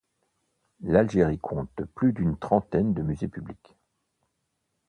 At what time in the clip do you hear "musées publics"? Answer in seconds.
3.03-3.77